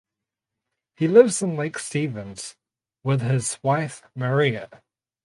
[0.97, 2.55] He lives in Lake Stevens
[3.03, 4.67] with his wife Mariah.